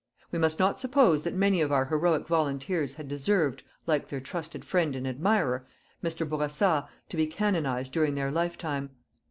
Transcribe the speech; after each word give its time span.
We 0.31 0.39
must 0.39 0.57
not 0.57 0.79
suppose 0.79 1.21
that 1.21 1.35
many 1.35 1.61
of 1.61 1.71
our 1.71 1.85
heroic 1.85 2.25
volunteers 2.25 2.95
had 2.95 3.07
deserved, 3.07 3.61
like 3.85 4.09
their 4.09 4.19
trusted 4.19 4.65
friend 4.65 4.95
and 4.95 5.07
admirer, 5.07 5.67
Mr. 6.03 6.27
Bourassa, 6.27 6.89
to 7.09 7.17
be 7.17 7.27
canonized 7.27 7.93
during 7.93 8.15
their 8.15 8.31
life 8.31 8.57
time. 8.57 8.89